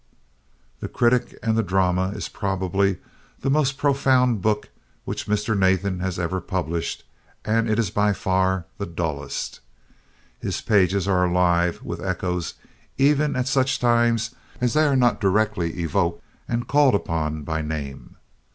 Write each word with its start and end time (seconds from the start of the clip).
"The 0.79 0.87
Critic 0.87 1.37
and 1.43 1.55
the 1.55 1.61
Drama" 1.61 2.09
is 2.15 2.27
probably 2.27 2.97
the 3.41 3.51
most 3.51 3.77
profound 3.77 4.41
book 4.41 4.69
which 5.05 5.27
Mr. 5.27 5.55
Nathan 5.55 5.99
has 5.99 6.17
ever 6.17 6.41
published 6.41 7.03
and 7.45 7.69
it 7.69 7.77
is 7.77 7.91
by 7.91 8.11
far 8.11 8.65
the 8.79 8.87
dullest. 8.87 9.59
His 10.39 10.59
pages 10.59 11.07
are 11.07 11.23
alive 11.25 11.83
with 11.83 12.01
echoes 12.03 12.55
even 12.97 13.35
at 13.35 13.47
such 13.47 13.77
times 13.77 14.33
as 14.59 14.73
they 14.73 14.85
are 14.85 14.95
not 14.95 15.21
directly 15.21 15.71
evoked 15.81 16.23
and 16.47 16.67
called 16.67 16.95
upon 16.95 17.43
by 17.43 17.61
name. 17.61 18.15